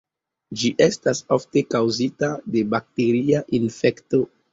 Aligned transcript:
Ĝi 0.59 0.69
estas 0.85 1.19
ofte 1.35 1.61
kaŭzita 1.73 2.29
de 2.55 2.63
bakteria 2.75 3.43
infekto. 3.59 4.23